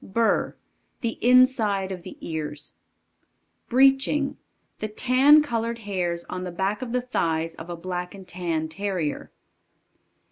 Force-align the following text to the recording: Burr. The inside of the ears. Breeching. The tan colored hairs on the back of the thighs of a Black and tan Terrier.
Burr. 0.03 0.55
The 1.01 1.19
inside 1.23 1.91
of 1.91 2.01
the 2.01 2.17
ears. 2.21 2.73
Breeching. 3.69 4.37
The 4.79 4.87
tan 4.87 5.43
colored 5.43 5.77
hairs 5.85 6.25
on 6.27 6.43
the 6.43 6.49
back 6.49 6.81
of 6.81 6.91
the 6.91 7.01
thighs 7.01 7.53
of 7.53 7.69
a 7.69 7.75
Black 7.77 8.15
and 8.15 8.27
tan 8.27 8.67
Terrier. 8.67 9.29